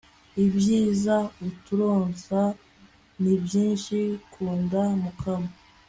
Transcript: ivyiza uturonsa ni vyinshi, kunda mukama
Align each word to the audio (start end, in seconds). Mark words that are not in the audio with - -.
ivyiza 0.45 1.15
uturonsa 1.47 2.39
ni 3.21 3.33
vyinshi, 3.47 3.97
kunda 4.31 4.81
mukama 5.01 5.49